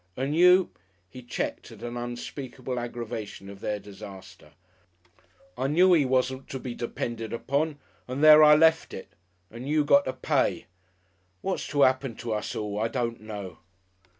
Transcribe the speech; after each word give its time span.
And 0.17 0.35
you" 0.35 0.71
He 1.11 1.21
checked 1.21 1.71
at 1.71 1.83
an 1.83 1.95
unspeakable 1.95 2.79
aggravation 2.79 3.51
of 3.51 3.59
their 3.59 3.77
disaster. 3.77 4.53
"I 5.55 5.67
knew 5.67 5.95
'e 5.95 6.05
wasn't 6.05 6.49
to 6.49 6.59
be 6.59 6.73
depended 6.73 7.31
upon 7.31 7.77
and 8.07 8.23
there 8.23 8.43
I 8.43 8.55
left 8.55 8.95
it! 8.95 9.13
And 9.51 9.69
you 9.69 9.85
got 9.85 10.05
to 10.05 10.13
pay.... 10.13 10.65
What's 11.41 11.67
to 11.67 11.83
'appen 11.83 12.15
to 12.15 12.33
us 12.33 12.55
all, 12.55 12.79
I 12.79 12.87
don't 12.87 13.19
know." 13.21 13.59